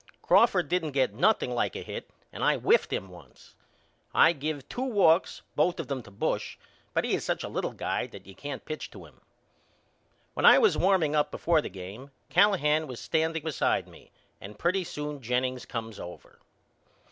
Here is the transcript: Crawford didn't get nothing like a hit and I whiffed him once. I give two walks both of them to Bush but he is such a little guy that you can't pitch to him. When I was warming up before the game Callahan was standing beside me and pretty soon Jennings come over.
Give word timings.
Crawford 0.23 0.67
didn't 0.67 0.93
get 0.93 1.13
nothing 1.13 1.51
like 1.53 1.75
a 1.75 1.83
hit 1.83 2.09
and 2.33 2.43
I 2.43 2.57
whiffed 2.57 2.91
him 2.91 3.09
once. 3.09 3.53
I 4.15 4.33
give 4.33 4.67
two 4.67 4.81
walks 4.81 5.43
both 5.55 5.79
of 5.79 5.85
them 5.89 6.01
to 6.01 6.09
Bush 6.09 6.57
but 6.91 7.03
he 7.05 7.13
is 7.13 7.23
such 7.23 7.43
a 7.43 7.47
little 7.47 7.73
guy 7.73 8.07
that 8.07 8.25
you 8.25 8.33
can't 8.33 8.65
pitch 8.65 8.89
to 8.89 9.05
him. 9.05 9.21
When 10.33 10.43
I 10.43 10.57
was 10.57 10.75
warming 10.75 11.15
up 11.15 11.29
before 11.29 11.61
the 11.61 11.69
game 11.69 12.09
Callahan 12.29 12.87
was 12.87 12.99
standing 12.99 13.43
beside 13.43 13.87
me 13.87 14.09
and 14.41 14.57
pretty 14.57 14.83
soon 14.85 15.21
Jennings 15.21 15.67
come 15.67 15.93
over. 15.99 16.39